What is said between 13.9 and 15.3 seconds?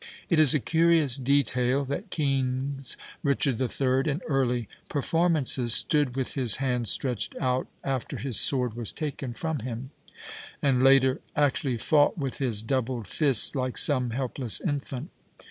helpless infant."